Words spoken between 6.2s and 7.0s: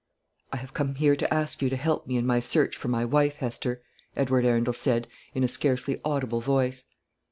voice.